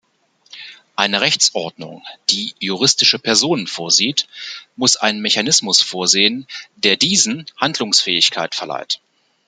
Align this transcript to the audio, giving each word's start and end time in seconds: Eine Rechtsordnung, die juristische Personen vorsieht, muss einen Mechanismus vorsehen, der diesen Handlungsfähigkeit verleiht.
Eine 0.95 1.21
Rechtsordnung, 1.21 2.03
die 2.31 2.55
juristische 2.59 3.19
Personen 3.19 3.67
vorsieht, 3.67 4.27
muss 4.75 4.95
einen 4.95 5.21
Mechanismus 5.21 5.79
vorsehen, 5.83 6.47
der 6.75 6.95
diesen 6.97 7.45
Handlungsfähigkeit 7.55 8.55
verleiht. 8.55 8.99